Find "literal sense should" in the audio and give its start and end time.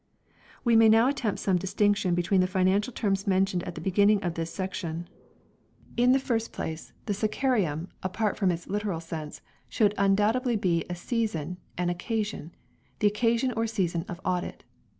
8.65-9.93